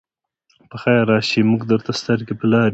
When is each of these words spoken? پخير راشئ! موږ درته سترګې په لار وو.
پخير 0.69 0.99
راشئ! 1.09 1.41
موږ 1.51 1.61
درته 1.71 1.91
سترګې 1.99 2.33
په 2.39 2.45
لار 2.51 2.69
وو. 2.69 2.69